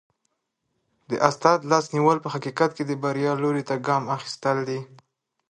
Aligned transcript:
د 1.09 1.11
استاد 1.29 1.59
لاس 1.71 1.85
نیول 1.95 2.17
په 2.21 2.29
حقیقت 2.35 2.69
کي 2.77 2.83
د 2.87 2.91
بریا 3.03 3.31
لوري 3.43 3.63
ته 3.69 3.75
ګام 3.87 4.03
اخیستل 4.17 4.57
دي. 4.69 4.79